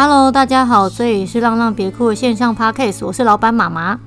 [0.00, 3.98] Hello，大家好，这里是浪浪别哭的线上 Podcast，我是老板妈妈，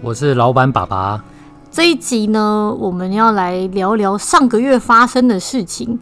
[0.00, 1.22] 我是老板爸爸。
[1.70, 5.96] 这一集呢，我们要来聊聊上个月发生的事情，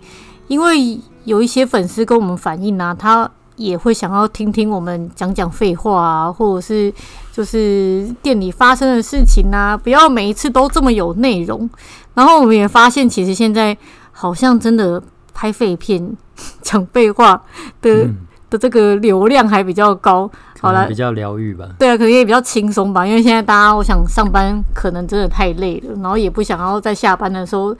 [0.48, 6.90] 因为有一些粉丝跟我们反映啊，他也会想要听听我们讲讲废话啊，或者是
[7.30, 11.68] 就是店里发生的事情啊，不要每一次都这么有内容。
[12.14, 13.76] 然后我们也发现，其实现在
[14.12, 15.02] 好像真的
[15.34, 16.16] 拍废片
[16.62, 17.42] 讲废话
[17.82, 18.04] 的。
[18.04, 18.16] 嗯
[18.50, 21.66] 的这个流量还比较高，好了，比较疗愈吧。
[21.78, 27.74] 对啊，可能也比较轻松吧，因为现在大家，我想上班可能真的太累了，然后也不想要在下班的时候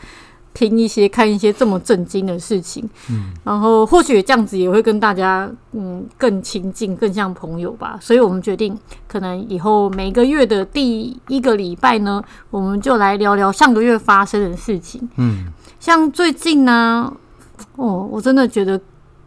[0.55, 2.89] 听一些、看一些这么震惊的事情。
[3.11, 7.99] 嗯，然后或许这样子也会跟大家嗯更亲近、更像朋友吧。
[8.01, 15.09] 所以我们决定，可能以后每个月的第一个礼拜呢，我们就来聊聊上个月发生的事情。
[15.17, 15.47] 嗯，
[15.81, 17.13] 像最近呢，
[17.77, 18.81] 哦，我真的觉得。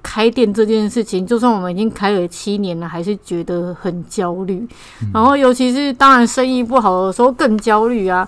[0.03, 4.67] 开店这件事情，就算我们已经开了七年了，还是觉得很焦虑。
[5.13, 8.27] 然后，尤其是当然生意不好的时候更焦虑啊。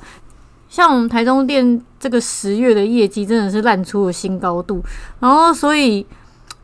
[0.70, 4.82] 像我们台中店这个十月的业绩真的是烂出了新高度。
[5.20, 6.06] 然后，所以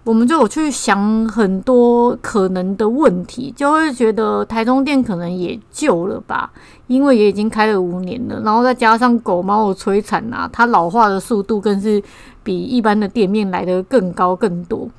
[0.04, 6.52] 我们就有去想很多可能的问题，就会觉得台中店可能也旧了吧，
[6.88, 8.42] 因为也已经开了五年了。
[8.44, 12.02] 然后再加上狗猫的摧残啊，它老化的速度更是
[12.44, 14.89] 比一般的店面来的更高更多。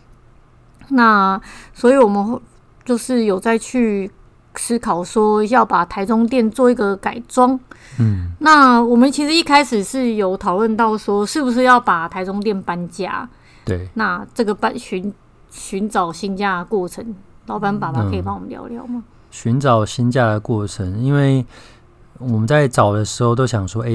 [0.93, 1.41] 那
[1.75, 2.41] 所以我们会
[2.85, 4.11] 就是有在去
[4.57, 7.59] 思考说要把台中店做一个改装。
[7.99, 13.29] 嗯，那我们其实一开始是有讨论到说，是不是要把台中店搬家？
[13.65, 15.13] 对，那这个搬寻
[15.51, 17.15] 寻找新家的过程，
[17.47, 19.05] 老板爸爸可以帮我们聊聊吗？
[19.31, 21.45] 寻找新家的过程，因为
[22.19, 23.91] 我们在找的时候都想说，哎，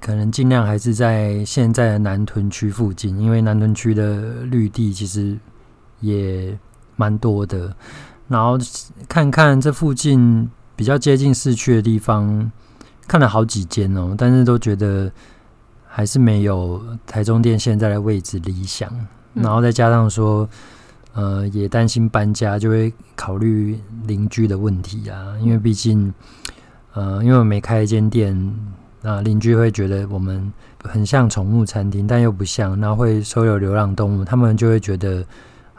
[0.00, 5.36] 可能尽量还是在现在的南屯区附近，因为南屯区的绿地其实。
[6.00, 6.56] 也
[6.96, 7.74] 蛮多的，
[8.28, 8.58] 然后
[9.08, 12.50] 看看这附近比较接近市区的地方，
[13.06, 15.10] 看了好几间哦，但是都觉得
[15.86, 18.90] 还是没有台中店现在的位置理想。
[19.34, 20.48] 然后再加上说，
[21.14, 26.12] 呃，也担心搬家就会考虑邻居的问题啊，因为毕竟，
[26.94, 28.54] 呃，因为我没开一间店，
[29.02, 35.24] 那邻居会觉得我们很像宠物餐厅，但又不像，然后会收留流浪动物，他们就会觉得。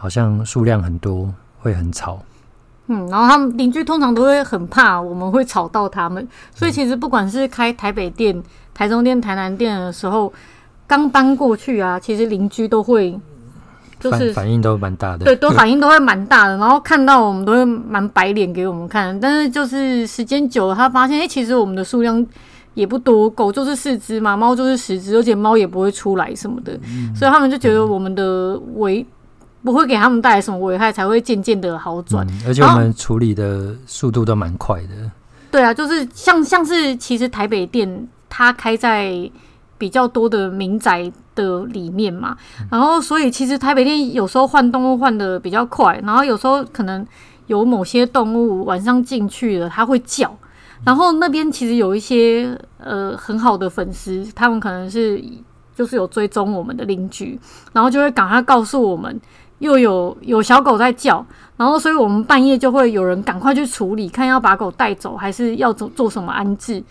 [0.02, 1.30] 好像数量很多，
[1.60, 2.20] 会很吵。
[2.88, 8.42] 嗯，然后他们邻居通常都会很怕我们会吵到他们，所以其实不管是开台北店、
[8.74, 10.32] 台中店、台南店的时候，
[10.88, 13.12] 刚搬过去啊，其实邻居都会
[14.00, 16.58] 就是反，反应都蛮大的，对，都 反应都会蛮大的。
[16.58, 22.26] 然后看到我们都会蛮白脸给我们看，但是就是时间久了，他发现哎、欸，其实我们的数量
[22.74, 29.06] 也不多，狗就是四只嘛，猫就是十只，而且猫也不会出来什么的，嗯、所以他们就觉得我们的围。
[29.64, 32.42] 不会给他们带来什么危害，才会渐渐的好转、嗯。
[32.48, 35.12] 而且我们处理的速度都蛮快的。
[35.52, 39.30] 对啊，就是像像是其实台北店它开在
[39.80, 47.06] 比较多的民宅的里面嘛，嗯、然后所以其实台北店有时候换动物换的比较快，然后有时候可能
[47.48, 50.32] 有某些动物晚上进去了，它会叫，
[50.86, 55.20] 然后那边其实有一些呃很好的粉丝，他们可能是
[55.76, 57.40] 就是有追踪我们的邻居，
[57.74, 59.20] 然后就会赶快告诉我们。
[59.60, 61.26] 又有有小狗在叫，
[61.56, 66.84] 然后所以我们半夜就会有人赶快去处理，看要把狗带走还是要做做什么安置。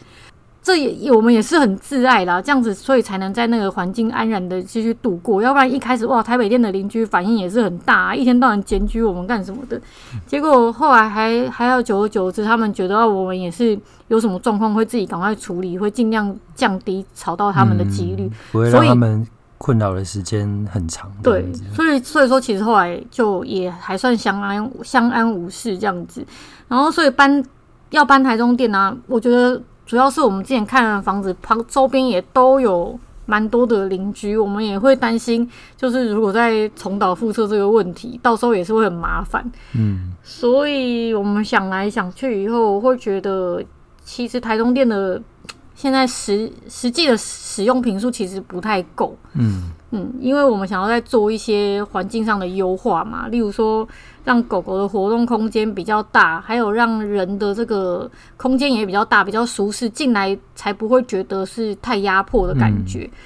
[0.60, 5.40] 这也我们也是很自爱啦，这样子所以才能在那个环境安然的继续度过。
[5.40, 9.80] 要不然一开始哇，台北店的邻居反应也是很大，一天到晚检举我们干什么的。
[10.26, 13.78] 结果后来还还要久而久之，他们觉得我们也是
[14.08, 19.26] 有什么状况会自己赶快处理，会尽量降低吵到他们的几率，嗯，不会让他们。
[19.58, 26.24] 困扰的时间很长，对，所以所以说其实后来就也还算相安相安无事这样子，
[26.68, 27.44] 然后所以搬
[27.90, 32.96] 要搬台中店呢、啊，我觉得主要是我们之前看的房子旁周边也都有
[33.26, 39.44] 蛮多的邻居，我们也会担心，就是如果再重蹈覆辙这个问题，到时候也是会很麻烦，
[39.74, 43.60] 嗯，所以我们想来想去以后，我会觉得
[44.04, 45.20] 其实台中店的。
[45.78, 49.70] 现在实实际的使用频数其实不太够，嗯。
[49.90, 53.88] 嗯，因为我们想要再做一些环境上的优化嘛，例如说
[54.22, 63.04] 让狗狗的活动空间比较大，还有让人的这个空间也比较大，比较舒适，进来才不会觉得是太压迫的感觉。
[63.04, 63.16] 嗯、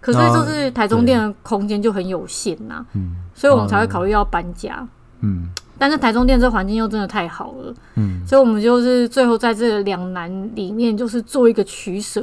[0.00, 4.84] 可是就是台中店的空间就很有限呐、啊，嗯，所以我们才会考虑要搬家，
[5.20, 5.48] 嗯。
[5.80, 12.22] 但是台中店这环境又真的太好了，嗯，所以我们就是最后在这两难里面，就是做一个取舍，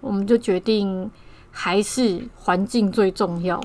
[0.00, 1.10] 我们就决定
[1.50, 3.60] 还是环境最重要，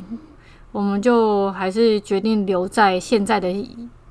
[0.71, 3.47] 我们就还是决定留在现在的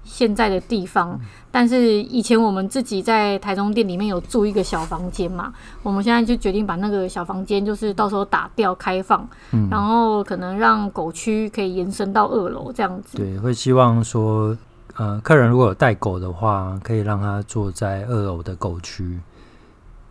[0.04, 1.20] 现在的地方，
[1.50, 5.52] 但是以前我们自己在台中店里面有住一个小房间嘛，
[5.82, 13.18] 我们现在就决定把那个小房间就是到时候打掉开放，嗯，然后可能让狗区可以延伸到二楼这样子。
[13.18, 14.56] 对，会希望说，
[14.96, 19.20] 呃，客人如果有带狗的话，可以让他坐在二楼的狗区。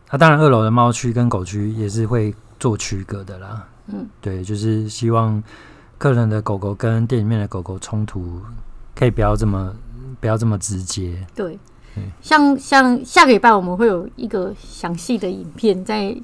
[0.10, 3.68] 那、啊、当然，二楼的猫区跟狗区也是会做区隔的啦。
[3.88, 5.44] 嗯，对，就是希望
[5.98, 8.42] 客人的狗狗跟店里面的狗狗冲突
[8.96, 9.74] 可以不要这么。
[10.22, 11.24] 不要这么直接。
[11.36, 11.60] 对，
[12.22, 16.16] 像像下个礼拜我们会有一个详细的影片在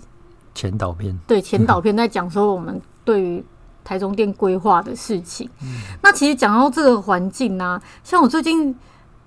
[0.56, 3.44] 前导片，对前导片在讲说我们对于
[3.84, 5.50] 台中店规划的事情。
[5.64, 8.76] 嗯、那其实讲到这个环境呢、啊，像我最近。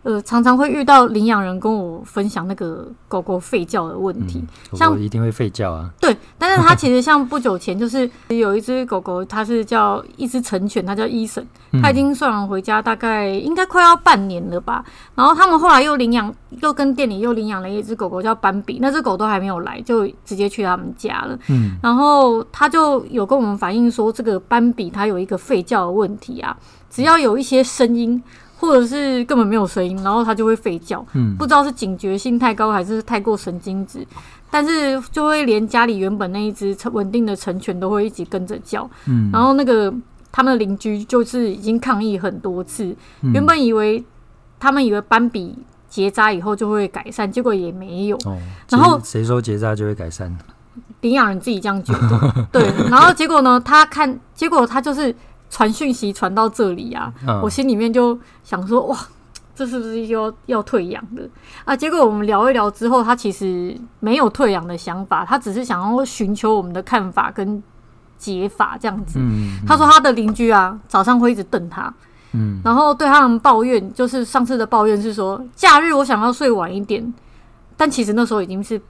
[0.05, 5.91] 呃，常常会遇到领养人跟我分享那个狗狗吠叫的问题，像一定会吠叫啊。
[5.99, 11.43] 对，但是它其实像不久前就是有一只狗狗，它是叫一只成犬，它叫伊森，
[11.83, 14.85] 它已经送养回家，大概应该快要半年了吧。
[15.15, 16.31] 然后他们后来又领养，
[16.61, 21.39] 又跟店里又领养了一只狗狗叫斑比，那只狗都还没有来，就直接去他们家了。
[21.49, 26.55] 嗯，然后他就有跟我们反映说，这个斑比它有一个吠叫的问题啊，
[26.91, 28.23] 只要有一些声音。
[28.65, 34.07] 或者是根本没有声音，然后它就会吠叫，嗯，不知道是警觉性太高还是太过神经质，
[34.51, 39.93] 但是就会连家里原本那一只稳定的成犬都会一起跟着叫，嗯，然后那个
[40.33, 44.05] 他们的邻居就是已经抗议很多次，嗯，原本以为
[44.59, 45.59] 他们以为斑比
[45.89, 48.39] 结扎以后就会改善，结果也没有，哦，
[48.71, 50.37] 然后谁说结扎就会改善？
[51.03, 55.15] 领养人自己这样觉得，对，然后结果呢，他看结果他就是。
[55.55, 58.99] 传讯息传到这里啊，嗯、我心里面就想说，哇，
[59.55, 61.23] 这是不是又要，要退养的
[61.65, 61.77] 啊？
[61.77, 67.63] 结果我们聊一聊之后，他其实没有退养的想法，他只是想要寻求我们的看法跟
[68.19, 69.21] 解法这样子。
[69.21, 71.95] 嗯嗯、他说他的邻居啊，早上会一直瞪他，
[72.33, 77.15] 嗯，然后对他们抱怨，就是上次的抱怨是说，假日我想要睡晚一点，
[77.77, 78.83] 但其实那时候已经是。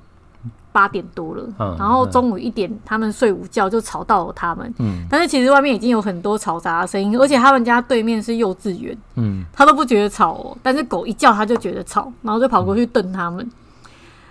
[0.74, 4.74] 八点多了，嗯、然后中午一点，他们睡午觉就吵到了他们。
[4.80, 8.98] 嗯，但是其实外面已经有很多嘈杂的声音，而且他们家对面是幼稚园。
[9.14, 13.48] 嗯，他都不觉得吵哦，但是狗一叫他就觉得吵，然后就跑过去瞪他们。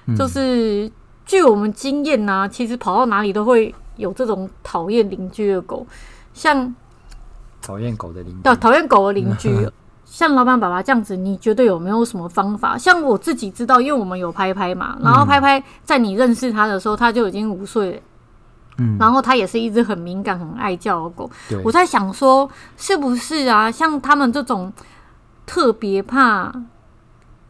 [0.07, 0.91] 嗯、就是
[1.25, 5.87] 据我们经验呢、啊，其实跑到哪里都会有这种讨厌邻居的狗，
[6.33, 6.75] 像
[7.61, 9.49] 讨厌狗的邻居，对，讨厌狗的邻居。
[10.13, 12.77] 像老板爸爸这样子，你觉得有没有什么方法？
[12.77, 18.01] 像我自己知道，因为我们有拍拍嘛，然后拍拍在你认识他的时候，他就已经五岁了，
[18.77, 21.27] 嗯，然后他也是一只很敏感、很爱叫的狗。
[21.63, 23.71] 我在想说，是不是啊？
[23.71, 24.71] 像他们这种
[25.47, 26.53] 特别怕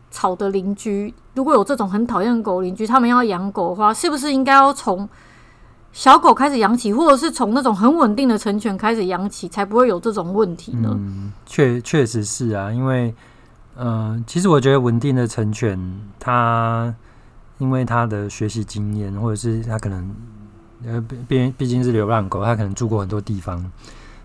[0.10, 5.10] 吵的邻居，如果有这种很讨厌狗邻居，他们要养狗的话，是不是应该要从？
[5.94, 10.90] 小狗开始养起，或者是从那种很稳定的成犬开始养起，才不会有这种问题呢？
[10.92, 13.14] 嗯，确确实是啊，因为，
[13.78, 15.80] 嗯、其实我觉得稳定的成犬，
[16.20, 16.94] 它
[17.60, 20.16] 因为它的学习经验，或者是它可能，
[20.84, 23.64] 呃，毕毕竟是流浪狗，它可能住过很多地方，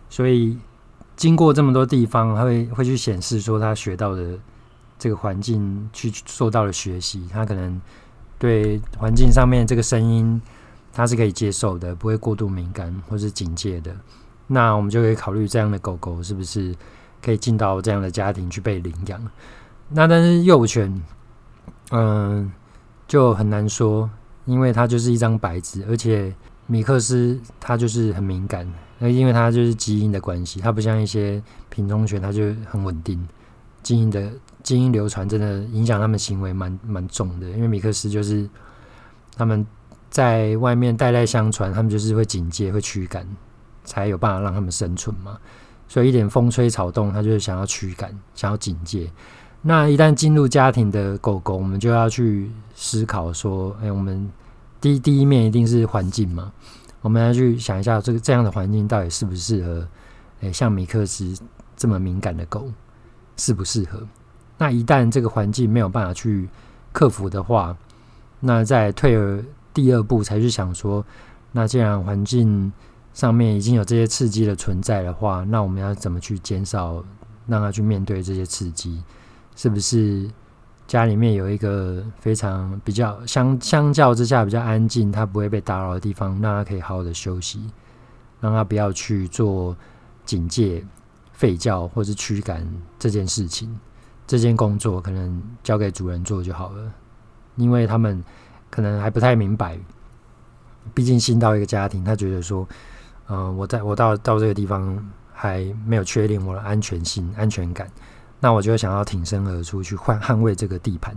[0.09, 0.56] 所以
[1.17, 4.38] 经过这么多地方，它会会去显示说它学到的
[4.99, 7.79] 这个环境去做到了学习，它可能
[8.38, 10.40] 对环境上面这个声音。
[10.92, 13.95] 它是可以接受的，不会过度敏感或是警戒的。
[14.47, 16.75] 那我们就可以考虑这样的狗狗是不是
[17.23, 19.23] 可以进到这样的家庭去被领养。
[19.90, 21.02] 那但是幼犬，
[21.90, 22.50] 嗯、
[23.07, 24.09] 就很难说，
[24.47, 26.35] 因为它就是一张白纸，而且
[26.66, 28.66] 米克斯它就是很敏感，
[28.99, 33.23] 那因为它就是基因的关系，它不像一些品种犬，它就很稳定。
[33.83, 38.49] 基因的基因流传真的影响它们行为蛮蛮重的，因为米克斯就是
[39.37, 39.66] 他们。
[40.11, 43.27] 在外面代代相传，他们就是会警戒、会驱赶，
[43.85, 45.38] 才有办法让他们生存嘛。
[45.87, 49.11] 所以一点风吹草动，他就是想要驱赶、想要警戒。
[49.61, 54.31] 那一旦进入家庭的狗狗，我们就要去思考说：哎、我们
[54.81, 56.53] 第一第一面一定是环境嘛。
[57.00, 59.87] 我们要去想一下，这个这样的环境到底适不适合？
[60.41, 61.38] 哎、像米克斯
[61.77, 62.71] 这么敏感的狗，
[63.37, 64.07] 适不适合？
[64.57, 66.49] 那一旦这个环境没有办法去
[66.93, 67.77] 克服的话，
[68.41, 69.45] 那在退而。
[69.80, 71.06] 第二步才去想说，
[71.52, 72.73] 那既然环境
[73.14, 77.04] 上面已经有这些刺激的存在的话，那我们要怎么去减少
[77.47, 79.00] 让他去面对这些刺激？
[79.54, 80.28] 是不是
[80.88, 87.61] 家里面有一个非常比较相相较之下比较安静，他不会被打扰的地方，让他可以好好的休息，
[88.40, 89.76] 让他不要去做
[90.25, 90.85] 警戒、
[91.38, 92.66] 吠叫或是驱赶
[92.99, 93.78] 这件事情。
[94.26, 96.92] 这件工作可能交给主人做就好了，
[97.54, 98.25] 因为他们。
[98.70, 99.78] 可能还不太明白，
[100.94, 102.66] 毕竟新到一个家庭，他觉得说，
[103.28, 104.98] 嗯、呃，我在我到到这个地方
[105.32, 107.90] 还没有确定我的安全性、安全感，
[108.40, 111.14] 那我就想要挺身而出去换捍卫这个地盘，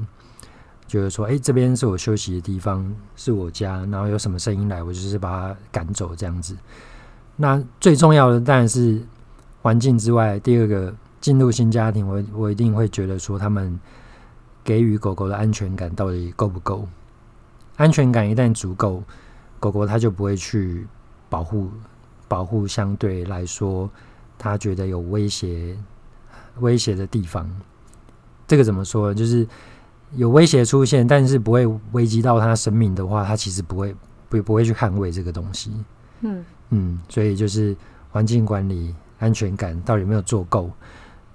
[0.87, 6.55] 就是说，哎，这边是我休息的地方，是我家，然后有什么声音来，我就是把它赶走这样子。
[7.35, 9.01] 那最重要的当然是
[9.61, 13.79] 环境之外，第二个进入新家庭，我我一定会觉得说，他们
[14.63, 16.87] 给予狗狗的安全感到底够不够？
[17.81, 19.03] 安全感一旦足够，
[19.59, 20.85] 狗狗它就不会去
[21.29, 21.69] 保护
[22.27, 23.89] 保护相对来说，
[24.37, 25.75] 它觉得有威胁。
[26.59, 27.49] 威胁的地方，
[28.45, 29.15] 这个怎么说呢？
[29.15, 29.47] 就是
[30.15, 33.95] 有威胁出现，但是不会危及到它生命的话，它其实不会
[34.27, 35.71] 不不会去捍卫这个东西。
[36.19, 37.75] 嗯嗯，所以就是
[38.09, 40.69] 环境管理、安全感到底有没有做够？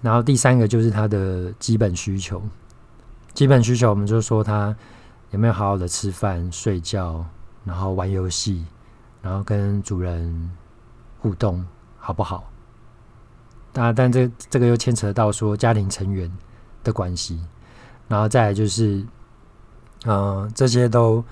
[0.02, 2.42] 然后第三个就是它的基本需求，
[3.32, 4.76] 基本需求我们就说他
[5.30, 7.24] 有没有好好的吃饭、睡觉，
[7.64, 8.64] 然后玩游戏，
[9.20, 10.50] 然后跟主人
[11.18, 11.64] 互动
[11.98, 12.50] 好不好？
[13.72, 16.30] 那，但这这个又牵扯到说家庭成员
[16.82, 17.38] 的关系，
[18.08, 19.04] 然后再来就是，
[20.04, 21.22] 呃，这些都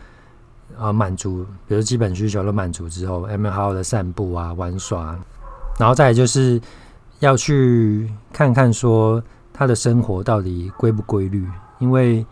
[0.77, 5.19] 呃满足，比如基本需求都满足之后，有没有好好的散步啊、玩耍？
[5.79, 6.61] 然后再来就是
[7.21, 9.23] 要去看看说
[9.53, 11.49] 他的生活到底规不规律，
[11.79, 12.27] 因为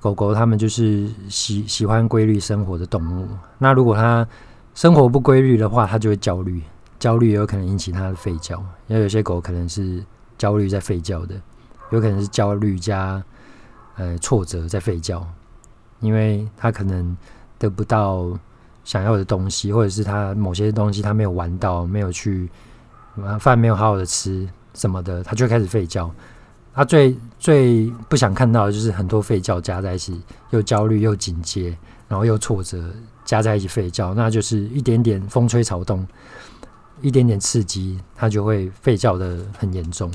[0.00, 3.28] 狗狗它们就是喜喜欢规律生活的动物。
[3.58, 4.26] 那如果它
[4.74, 6.62] 生活不规律的话，它就会焦虑。
[6.98, 8.56] 焦虑有可能引起它的吠叫，
[8.88, 10.04] 因为有些狗可能是
[10.36, 11.34] 焦虑在吠叫的，
[11.90, 13.22] 有可能是焦虑加
[13.96, 15.24] 呃挫折在吠叫，
[16.00, 17.16] 因为它可能
[17.56, 18.36] 得不到
[18.82, 22.48] 想要的东西，或者是它某些东西它没有玩到，没有去
[23.38, 26.10] 饭没有好好的吃什么的，它就开始吠叫。
[26.78, 32.80] 它最最不想看到的就是很多吠叫加在一起，又焦虑又紧接，然后又挫折
[33.24, 36.06] 加在一起吠叫，那就是一点点风吹草动。
[37.00, 40.08] 一点点刺激，他就会吠叫的很严重，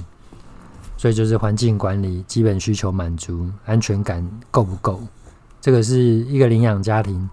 [0.97, 5.01] 所以就是环境管理、基本需求满足、安全感够不够，
[5.59, 7.29] 这个是一个领养家庭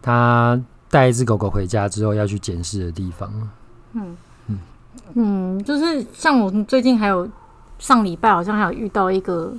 [0.00, 3.50] 他带一只狗狗回家之后要去检视的地方。
[3.92, 4.16] 嗯
[4.46, 4.58] 嗯
[5.14, 7.28] 嗯，就是像我最近还有
[7.82, 9.52] 上礼拜好像还有遇到一个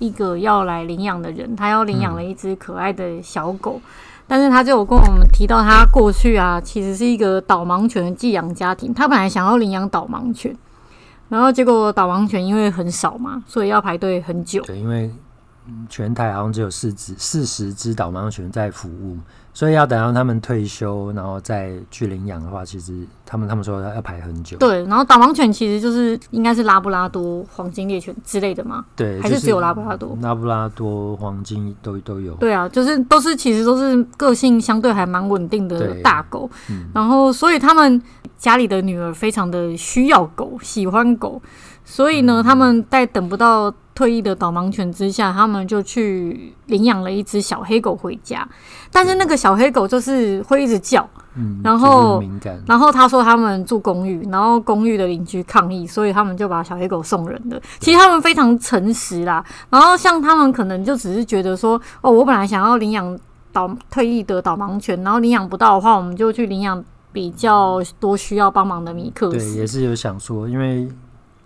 [0.00, 3.80] 一个要来领养的人，他要领养了一只可爱的小狗。
[3.82, 3.88] 嗯
[4.30, 8.92] 但是他就有跟我们提到，他过去啊，其实是一个导盲犬的寄养家庭。
[8.92, 10.54] 他本来想要领养导盲犬，
[11.30, 14.60] 然后结果导盲犬因为很少嘛，所以要排队很久。
[14.64, 15.10] 对，因为
[15.88, 19.16] 全台好像只有四只、四十只导盲犬在服务。
[19.54, 24.56] 所以要等到他们退休，然后再去领养的话，其实他们他们说要排很久。
[24.56, 28.84] 对，然后导盲犬其实就是应该是拉布拉多、黄金猎犬之类的嘛。
[28.94, 30.16] 对，还是只有拉布拉多？
[30.22, 32.34] 拉布拉多、黄金都都有。
[32.34, 36.48] 对啊，就是都是其实都是个性相对还蛮稳定的大狗。
[36.70, 36.88] 嗯。
[36.94, 38.00] 然后，所以他们
[38.36, 41.42] 家里的女儿非常的需要狗，喜欢狗，
[41.88, 43.72] 所以呢，嗯、他们在等不到。
[43.98, 48.48] 退役的导盲犬之下，他们就去领养了一只小黑狗回家。
[48.92, 51.04] 但是那个小黑狗就是会一直叫，
[51.34, 52.62] 嗯，然后敏感。
[52.64, 57.60] 然后他说他们住公寓，然后公寓的邻居抗议，所以他们就把小黑狗送人了。
[57.80, 59.44] 其实他们非常诚实啦。
[59.68, 63.18] 然后像他们可能就只是觉得说，哦，我本来想要领养
[63.52, 69.54] 导退役的导盲犬，然后领养不到的话，我们就去领养比较多需要帮忙的米克斯。
[69.54, 70.88] 对，也是有想说，因为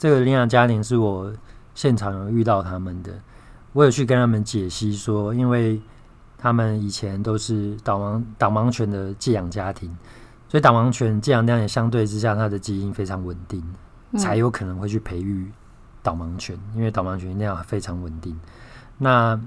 [0.02, 1.32] 这个领养家庭是我。
[1.74, 3.10] 现场有遇到他们的，
[3.72, 5.80] 我有去跟他们解析说，因为
[6.36, 9.88] 他们以前都是导盲导盲犬的寄养家庭，
[10.50, 13.64] 所以导盲犬寄养量也相对之下，它的基因非常稳定，
[14.18, 15.50] 才有可能会去培育
[16.02, 18.38] 导盲犬，因为导盲犬那样非常稳定。
[18.98, 19.40] 那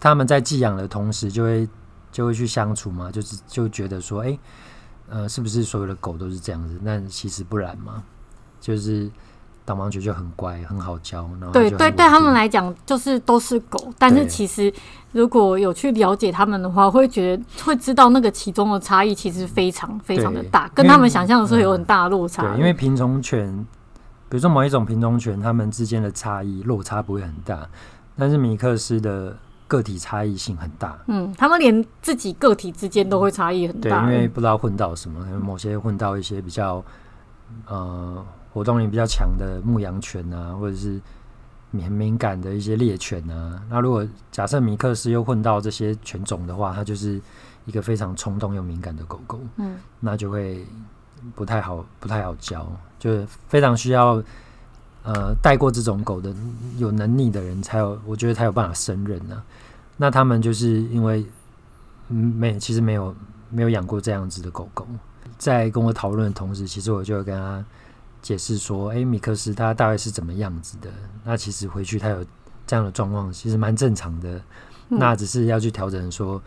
[0.00, 1.68] 他们在寄养的同时，就会
[2.10, 4.40] 就会去相处嘛，就是就觉得说，哎、欸，
[5.10, 6.80] 呃，是不是所有的狗都是这样子？
[6.82, 8.02] 那其实不然嘛，
[8.58, 9.10] 就是。
[9.66, 11.28] 导盲犬就很乖，很好教。
[11.40, 14.72] 然后对对，对他们来讲就是都是狗，但是其实
[15.10, 22.44] 如果有去了解他们的话，会觉得会知道那个其中的差异其实非常非常的大，跟他们想象的时候有很大的落差。
[22.44, 23.66] 对，因为品种犬，
[24.28, 27.68] 比如说某一种品种犬，它们之间的差异落差不会很大，
[28.16, 30.96] 但是米克斯的个体差异性很大。
[31.08, 36.80] 嗯，他们连自己个体之间都会差异很大，对，因为不知道混到什么，某些混到一些比较
[37.66, 38.24] 呃。
[38.56, 40.98] 活动力比较强的牧羊犬啊，或者是
[41.72, 43.62] 敏敏感的一些猎犬啊。
[43.68, 47.20] 那如果假设米克斯又混到这些犬种的话，它就是
[47.66, 49.38] 一个非常冲动又敏感的狗狗。
[49.56, 50.64] 嗯，那就会
[51.34, 52.66] 不太好，不太好教，
[52.98, 54.22] 就是非常需要
[55.02, 56.34] 呃带过这种狗的
[56.78, 59.42] 有能力的人才有，我觉得才有办法胜任呢。
[59.98, 61.26] 那他们就是因为
[62.08, 63.14] 嗯没其实没有
[63.50, 64.86] 没有养过这样子的狗狗，
[65.36, 67.62] 在跟我讨论的同时，其实我就跟他。
[68.26, 70.90] 解释说，哎、欸，米克斯他大概是怎么样子的？
[71.22, 72.24] 那其实回去他有
[72.66, 74.30] 这样的状况，其实蛮正常的。
[74.88, 76.42] 嗯、那只是要去调整说，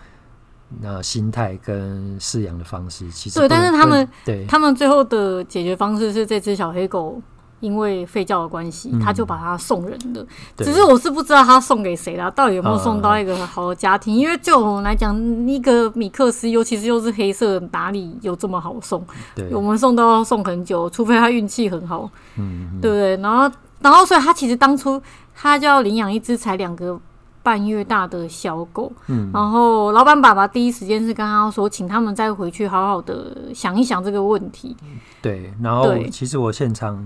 [0.81, 3.47] 那心态跟饲养的方式，其实对。
[3.47, 7.21] 但是他们对他们最后的解决方式是这只小黑狗。
[7.59, 10.21] 因为废教的关系，他就把它送人了。
[10.21, 14.15] 嗯、只是我是不知道他送给谁了，到底有没有送到一个好的家庭？
[14.15, 15.15] 嗯、因为就我们来讲，
[15.47, 19.05] 一个米克斯，尤其是又是黑色，哪里有这么好送？
[19.35, 23.17] 对，我们送都要送很久，除非他运气很好，嗯，对不对？
[23.17, 23.51] 然后，
[23.81, 25.01] 然后，所以他其实当初
[25.35, 26.99] 他就要领养一只才两个。
[27.41, 34.75] 半月大的小狗，嗯，然后老板爸爸第一时间是跟他说，请他们再回去好好的想一想这个问题。
[35.21, 37.03] 对，然后其实我现场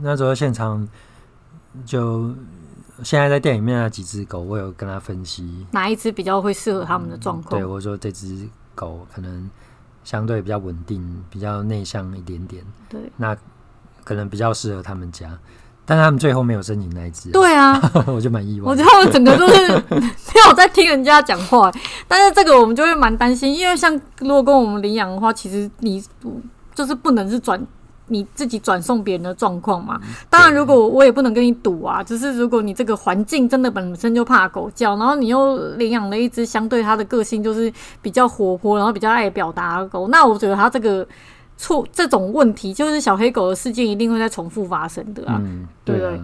[0.00, 0.86] 那时候现场
[1.84, 2.34] 就
[3.02, 7.60] 现在在店里面那几只狗，我有跟他分析哪一只比较会适合他们的状况。
[7.60, 9.50] 对，我说这只狗可能
[10.02, 12.64] 相对比较稳定，比较内向一点点。
[12.88, 13.36] 对，那
[14.02, 15.38] 可能比较适合他们家。
[15.86, 18.70] 但他们最后没有申请那一只，对啊， 我就蛮意外。
[18.70, 21.70] 我觉得他们整个都是 没有在听人家讲话，
[22.08, 26.02] 但是这个我们就会蛮担心，因为像如果跟我们领养的话，其实你
[26.74, 27.60] 就是不能是转
[28.08, 30.00] 你自己转送别人的状况嘛。
[30.30, 41.06] 当然，如果我也不能跟你赌啊，就是如果你这个环境真的本身就怕狗叫，然后你又领养了一只相对它的个性就是比较活泼，然后比较爱表达的狗，那我觉得它这个。
[41.56, 46.20] 错，这种问题就是小黑狗的事件一定会再重复发生的啊，嗯、对不对？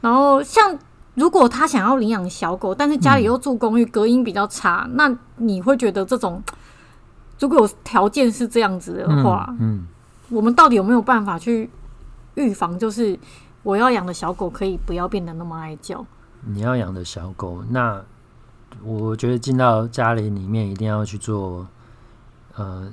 [0.00, 0.78] 然后像
[1.14, 6.42] 如果他想要领养小狗，但是家里又住公寓，嗯、隔音比较差，那你会觉得这种
[7.38, 9.86] 如果有条件是这样子的话，嗯，嗯
[10.30, 11.68] 我们到底有没有办法去
[12.36, 12.78] 预防？
[12.78, 13.18] 就是
[13.62, 16.06] 我要养的小狗可以不要变得那么爱叫。
[16.46, 18.00] 你要养的小狗，那
[18.84, 21.66] 我觉得进到家里里面一定要去做，
[22.54, 22.90] 呃。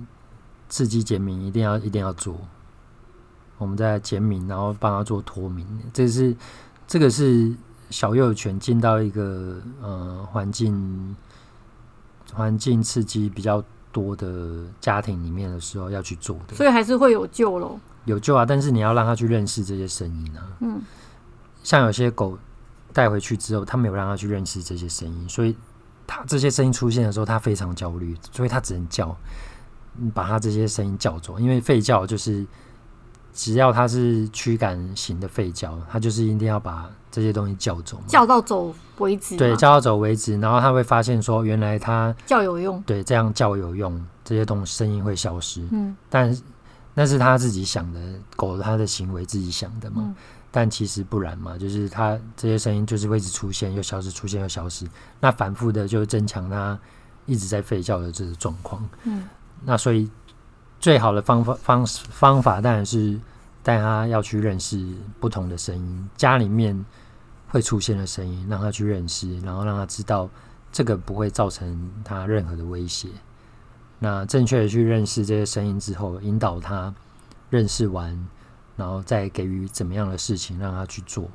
[0.70, 2.36] 刺激减敏一定要一定要做，
[3.58, 5.66] 我们在减敏，然后帮他做脱敏。
[5.94, 6.36] 这是
[6.86, 7.54] 这个是
[7.90, 11.16] 小幼犬进到一个呃环境
[12.34, 17.80] 环境刺激比较多的家庭里面的时候要去做的，所以还是会有救咯。
[18.06, 18.46] 有救啊！
[18.46, 20.44] 但是你要让他去认识这些声音啊。
[20.62, 20.82] 嗯，
[21.64, 22.38] 像有些狗
[22.94, 25.56] 带回去之后，他没有让他去认识这些声音，所以
[26.06, 29.18] 他这些声音出现的时候，他非常焦虑，所以他只能叫。
[30.14, 32.46] 把它这些声音叫走，因为吠叫就是
[33.34, 39.38] 只要它是驱赶型的吠叫，它就是一定要把这些东西叫走，叫到走为止。
[39.38, 42.82] 对，叫到走为止，然后他会发现说，原来它叫有用。
[42.84, 45.64] 对，这样叫有用，这些东西声音会消失。
[45.72, 46.36] 嗯，但
[46.94, 48.00] 那是他自己想的，
[48.36, 49.98] 狗它的行为自己想的嘛。
[50.06, 50.16] 嗯，
[50.52, 54.86] 但其实不然嘛，就是它这些声音就是会一直出现又消失，出现又消失，
[55.20, 56.78] 那反复的就增强它
[57.28, 58.88] 一直在吠叫的这个状况。
[59.04, 59.24] 嗯。
[59.66, 60.10] 那所以
[60.80, 63.20] 最好的方法方方法当然是
[63.64, 66.86] 带他要去认识不同的声音，家里面
[67.50, 70.30] 会出现的声音，让他去认识，然后让他知道
[70.72, 73.10] 这个不会造成他任何的威胁。
[74.00, 76.94] 那正确的去认识这些声音之后，引导他
[77.50, 78.28] 认识完，
[78.76, 81.28] 然后再给予怎么样的事情让他去做，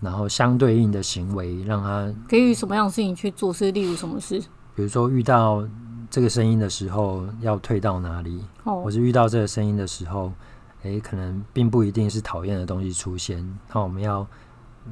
[0.00, 4.38] 然后相对应的行为让他给予什么样的事情去做，是例如什么事？
[4.74, 5.66] 比如说遇到。
[6.10, 8.44] 这个声音的时候要退到哪里？
[8.64, 10.32] 哦，我是遇到这个声音的时候，
[10.82, 13.46] 诶，可能并不一定是讨厌的东西出现。
[13.72, 14.26] 那我们要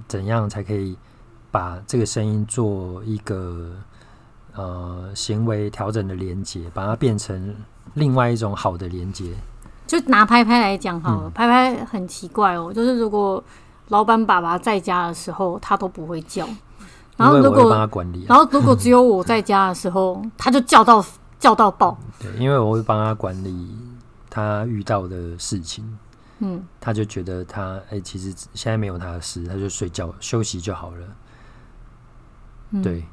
[0.07, 0.97] 怎样才可以
[1.51, 3.73] 把这个声音做一个
[4.55, 7.53] 呃行为调整的连接，把它变成
[7.95, 9.35] 另外一种好的连接？
[9.89, 13.43] 就拿拍拍来讲好了，嗯，拍拍很奇怪哦，就是如果
[13.89, 16.49] 老板爸爸在家的时候，他都不会叫。
[17.19, 17.69] 然后如果，
[18.29, 21.05] 然后如果只有我在家的时候，他就叫到
[21.41, 21.99] 叫到爆。
[22.21, 23.77] 对，因为我会帮他管理
[24.31, 25.99] 他遇到的事情。
[26.39, 30.99] 嗯，他就觉得他哎、欸，其实现在没有他的事，他就睡觉休息就好了。
[32.71, 33.05] 嗯、对，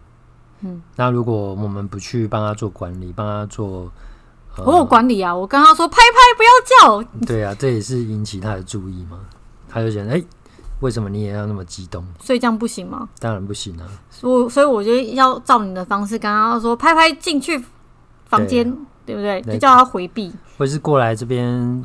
[0.62, 0.80] 嗯。
[0.96, 3.91] 那如果我们不去帮他做管理，帮他做，
[4.56, 7.10] 呃、我有管理啊，我跟他说拍拍不要叫。
[7.26, 9.20] 对啊，这也是引起他的注意嘛。
[9.68, 10.13] 他就觉得哎。
[10.18, 10.28] 欸
[10.82, 12.06] 为什么你也要那么激动？
[12.20, 13.08] 所以这样不行吗？
[13.20, 13.88] 当然不行啊！
[14.22, 17.64] 我所以我就要照你的方式，刚刚说拍拍进去
[18.26, 18.70] 房间，
[19.06, 19.54] 对，对不对？
[19.54, 21.84] 就叫他回避，或是过来这边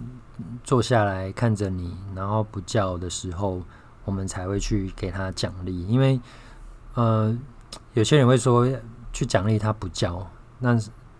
[0.64, 3.62] 坐下来看着你，然后不叫的时候，
[4.04, 5.86] 我们才会去给他奖励。
[5.86, 6.20] 因为
[6.94, 7.36] 呃，
[7.94, 8.68] 有些人会说
[9.12, 10.76] 去奖励他不叫，那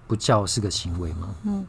[0.08, 1.28] 不叫是个行为吗？
[1.44, 1.64] 嗯，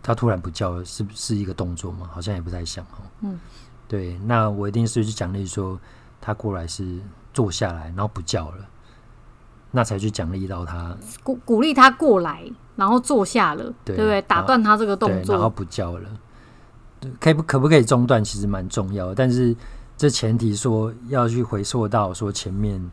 [0.00, 2.08] 他突然不叫是不是一个动作吗？
[2.12, 3.02] 好像也不太像哦。
[3.22, 3.38] 嗯。
[3.88, 5.80] 对，那我一定是去奖励说
[6.20, 7.00] 他过来是
[7.32, 8.68] 坐下来，然后不叫了，
[9.70, 12.44] 那才去奖励到他，鼓鼓励他过来，
[12.76, 14.20] 然后坐下了，对，对不对？
[14.22, 16.08] 打断他这个动作，然后不叫了。
[17.20, 19.14] 可以不可不可以中断，其实蛮重要的。
[19.14, 19.54] 但是
[19.96, 22.90] 这前提说要去回溯到说前面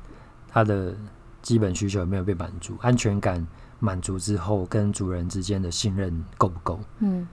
[0.47, 0.93] 他的
[1.41, 3.45] 基本需求有没有被满足，安全感
[3.79, 6.79] 满足之后，跟主人之间的信任够不够？
[6.99, 7.27] 嗯，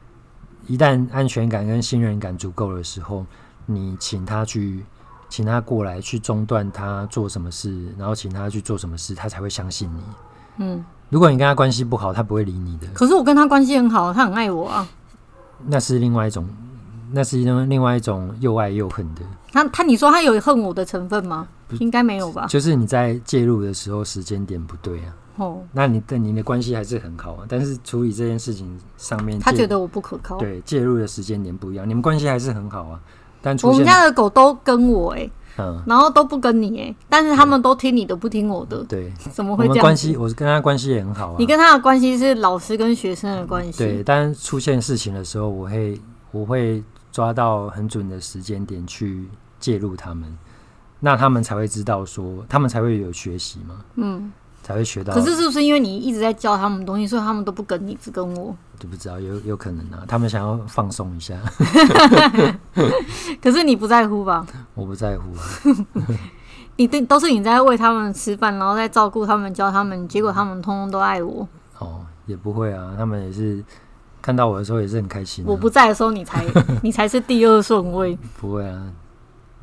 [0.66, 3.26] 一旦安全感跟信任感足够的时候，
[3.66, 4.84] 你请他去，
[5.28, 10.02] 请他过来去中断他做什么事，然后请他去做什么事，他才会相信你。
[10.58, 12.86] 嗯，如果你跟他关系不好，他不会理你的。
[12.94, 14.88] 可是我跟他关系很好，他很爱我啊。
[15.66, 16.46] 那是另外一种，
[17.12, 19.22] 那是另另外一种又爱又恨的。
[19.52, 21.48] 他他，你说他有恨我的成分吗？
[21.78, 22.46] 应该没有吧？
[22.46, 25.14] 就是你在介入的时候时间点不对啊。
[25.36, 30.36] 哦，那你的你的关系还是很好啊，但是处理这件事情上面，他觉得我不可靠。
[30.36, 33.00] 对，介入的时间点不一样，你们关系还是很好啊。
[33.42, 35.32] 但我们家的狗都跟我哎、欸。
[35.58, 38.82] 嗯，然后都不跟你哎，但是他们都听你的，不听我的。
[38.84, 39.82] 对，怎么会这样？
[39.82, 41.36] 关系，我跟他关系也很好啊。
[41.38, 43.76] 你跟他的关系是老师跟学生的关系。
[43.76, 46.00] 对，但出现事情的时候，我会
[46.30, 49.28] 我会抓到很准的时间点去
[49.60, 50.38] 介入他们，
[51.00, 53.84] 那他们才会知道说，他们才会有学习嘛。
[53.96, 54.32] 嗯。
[54.62, 55.12] 才会学到。
[55.12, 58.54] 可是是不是因为你一直在教他们东西，所以他们都不跟你，只跟我？
[58.78, 60.04] 都不知道，有有可能啊。
[60.08, 61.36] 他们想要放松一下。
[63.42, 64.46] 可是你不在乎吧？
[64.74, 65.42] 我不在乎啊。
[66.76, 71.46] 你都都是你在喂他们吃饭，然后在照顾他们、教他们，结果他们通通都爱我。
[71.78, 72.94] 哦，也不会啊。
[72.96, 73.62] 他们也是
[74.20, 75.48] 看到我的时候也是很开心啊。
[75.48, 76.44] 我不在的时候，你才
[76.82, 78.18] 你才是第二顺位。
[78.40, 78.90] 不会啊，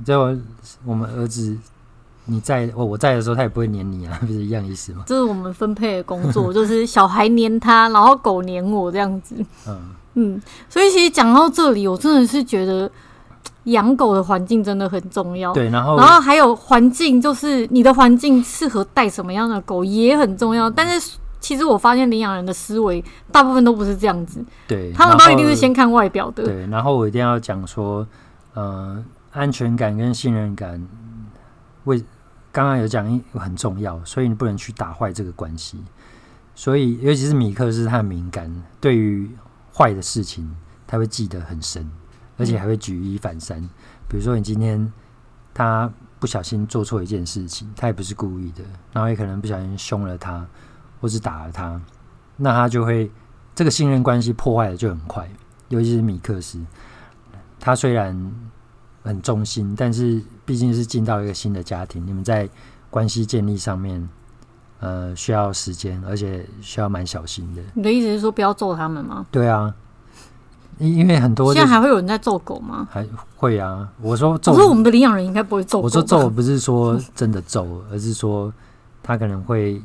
[0.06, 0.38] 在我
[0.86, 1.58] 我们儿子。
[2.30, 5.04] 你在我我在的时候，他也不会黏你啊， 不是一样意思吗？
[5.06, 9.36] 这是我们分配的工作， 就是小孩黏他，然后狗黏我这样子。
[9.68, 9.80] 嗯
[10.15, 12.89] 嗯，所以其实讲到这里，我真的是觉得
[13.65, 15.54] 养狗的环境真的很重要。
[15.54, 20.70] 对，然后然后还有环境，就是你的环境适合带什么样的狗也很重要。
[20.70, 26.44] 但是其实我发现领养人的思维大部分都不是这样子，对，他们都一定是先看外表的。
[26.44, 28.06] 对，然后我一定要讲说，
[28.56, 30.86] 呃，安全感跟信任感
[31.86, 32.04] 为。
[32.52, 35.84] 刚刚有讲很重要，所以你不能去打坏这个关系。
[36.56, 39.30] 所以，尤其是米克斯，他很敏感，对于
[39.74, 40.54] 坏的事情，
[40.86, 41.90] 他会记得很深，
[42.38, 43.62] 而且还会举一反三。
[44.08, 44.92] 比如说，你今天
[45.54, 50.46] 他不小心做错一件事情，他也不是故意的，然后也可能不小心凶了他，
[51.00, 51.80] 或是打了他，
[52.36, 53.10] 那他就会
[53.56, 55.30] 这个信任关系破坏的就很快。
[55.70, 56.60] 尤其是米克斯，
[57.60, 58.34] 他虽然
[59.04, 60.22] 很忠心，但是。
[60.50, 62.50] 毕竟是进到一个新的家庭，你们在
[62.90, 64.10] 关系建立上面，
[64.80, 67.62] 呃，需要时间，而且需要蛮小心的。
[67.76, 69.28] 你的意思是说不要揍他们吗？
[69.30, 69.72] 对啊，
[70.80, 72.88] 因因为很多现在还会有人在揍狗吗？
[72.90, 73.88] 还会啊。
[74.02, 75.82] 我说揍，我说我们的领养人应该不会揍。
[75.82, 78.52] 我说揍不是说真的揍，而是说
[79.04, 79.80] 他可能会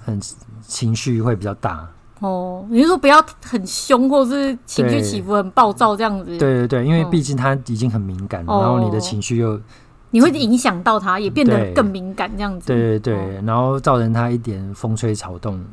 [0.00, 0.20] 很
[0.66, 1.88] 情绪会比较大。
[2.20, 6.36] 哦，你是说不要很凶，或是情绪起伏很暴躁这样子？
[6.36, 9.60] 对对对，因为毕竟他已经很敏感，哦、然后你的情绪又
[10.10, 12.66] 你会影响到他，也变得更敏感这样子。
[12.66, 15.64] 对对对，哦、然后造成他一点风吹草动，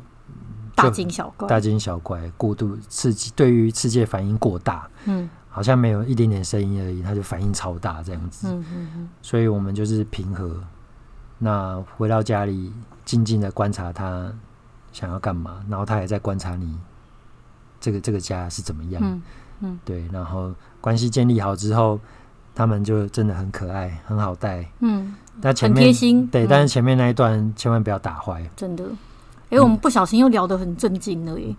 [0.74, 8.46] 大惊小怪，大惊小怪，过度刺激，对于刺激反应过大，嗯，好像没有一点点声音而已，他就反应超大这样子。
[8.48, 10.48] 嗯嗯嗯，所以我们就是平和，
[11.38, 12.72] 那回到家里
[13.04, 14.32] 静静的观察他。
[14.96, 15.62] 想要干嘛？
[15.68, 16.74] 然后他也在观察你，
[17.78, 19.02] 这个这个家是怎么样？
[19.04, 19.22] 嗯，
[19.60, 20.02] 嗯对。
[20.10, 22.00] 然后关系建立好之后，
[22.54, 24.66] 他们就真的很可爱，很好带。
[24.80, 26.26] 嗯，但前面心。
[26.28, 28.42] 对，但是前面那一段千万不要打坏。
[28.56, 28.86] 真的。
[29.50, 31.54] 哎，我们不小心又聊得很正经了耶。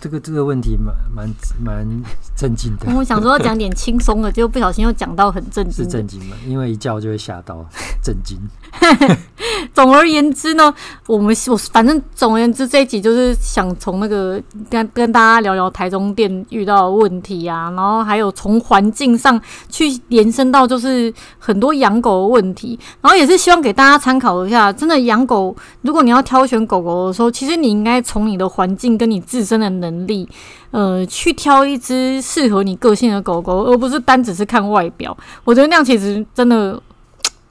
[0.00, 1.28] 这个这个问题蛮蛮
[1.60, 2.02] 蛮
[2.36, 2.94] 震惊的。
[2.94, 5.74] 我想说要讲点轻松的，结果不小心又讲到很震惊。
[5.84, 6.36] 是震惊吗？
[6.46, 7.66] 因为一叫就会吓到，
[8.00, 8.38] 震惊。
[9.72, 10.72] 总而言之呢，
[11.06, 24.72] 我们我反正总而言之这一集就是想从那个跟跟大家聊聊台中店遇到的问题啊，然后还有从环境上去延伸到就是很多养狗的问题，然后也是希望给大家参考一下。
[24.72, 30.28] 真的养狗，如果你要挑选狗狗的时候，其实你应该从你的环境跟你自身的能力，
[30.72, 35.16] 呃，去挑一只适合你个性的狗狗，而不是单只是看外表。
[35.44, 36.80] 我觉得那样其实真的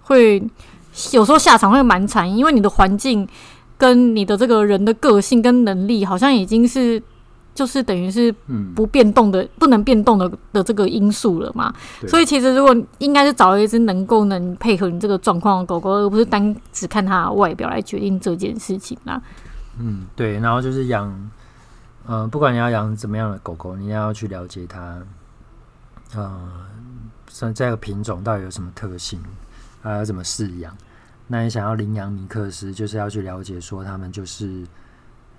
[0.02, 0.42] 会
[1.14, 3.28] 有时候下场会蛮惨，因为你的环境
[3.78, 7.02] 跟你的这个人的个性跟能力，好像已经是
[7.54, 8.34] 就是等于是
[8.76, 11.74] 不变动的、嗯、不能变动的的这个因素了嘛。
[12.08, 19.22] 所以其实如果应该是找一只能够能配合你这个状况的狗狗，而不是单只看它的外表来决定这件事情啦。
[19.80, 21.10] 嗯，对，然后就是养。
[22.10, 24.98] 嗯、呃，不管你要养怎么样的狗狗，你要去了解它，
[26.16, 26.50] 呃，
[27.28, 29.20] 像这个品种到底有什么特性，
[29.82, 30.74] 还要怎么饲养。
[31.28, 34.66] 那你想要领养米克斯，就是要去了解说他们就是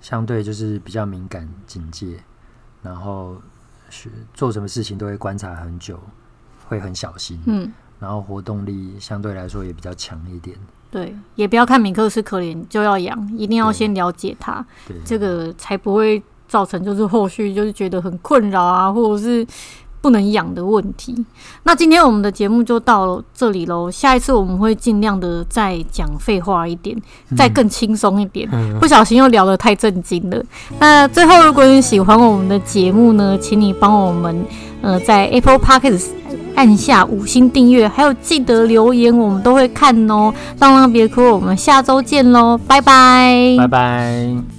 [0.01, 2.19] 相对就是比较敏感、警戒，
[2.83, 3.35] 然后
[3.89, 5.99] 是做什么事情都会观察很久，
[6.67, 10.55] 会很小心，嗯，然后活动力相对来说也比较强一点。
[10.91, 14.65] 对，也不要看米克斯可怜就要养，一定要先了解他，
[15.03, 19.47] 这个才不会造成就是后续就是觉得很困扰啊，或者是。
[20.01, 21.15] 不能养的问题。
[21.63, 23.89] 那今天我们的节目就到这里喽。
[23.91, 26.95] 下一次我们会尽量的再讲废话一点，
[27.35, 28.49] 再更轻松一点。
[28.79, 30.43] 不小心又聊得太震惊了。
[30.79, 34.45] 那最后，如果你喜欢我们的节目呢，请你帮我们
[34.81, 36.07] 呃在 Apple Podcast
[36.55, 40.33] 按下五星订阅，还有记得留言，我们都会看哦。
[40.59, 44.58] 浪浪别哭，我们下周见喽，拜拜，拜拜。